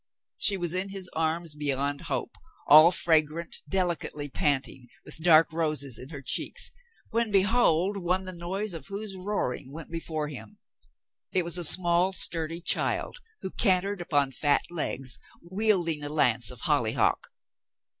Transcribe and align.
She 0.37 0.57
was 0.57 0.73
in 0.73 0.89
his 0.89 1.07
arms 1.13 1.53
beyond 1.53 2.01
hope, 2.01 2.31
all 2.65 2.91
fragrant, 2.91 3.57
delicately 3.69 4.27
panting, 4.29 4.87
with 5.05 5.17
dark 5.21 5.53
roses 5.53 5.99
in 5.99 6.09
her 6.09 6.23
cheeks, 6.23 6.71
when 7.11 7.29
behold 7.29 7.97
one 7.97 8.23
the 8.23 8.33
noise 8.33 8.73
of 8.73 8.87
whose 8.87 9.15
roaring 9.15 9.71
went 9.71 9.91
before 9.91 10.27
him. 10.27 10.57
It 11.31 11.43
was 11.45 11.59
a 11.59 11.63
small, 11.63 12.13
sturdy 12.13 12.61
child, 12.61 13.19
who 13.41 13.51
can 13.51 13.83
tered 13.83 14.01
upon 14.01 14.31
fat 14.31 14.63
legs, 14.71 15.19
wielding 15.43 16.03
a 16.03 16.09
lance 16.09 16.49
of 16.49 16.61
hollyhock. 16.61 17.27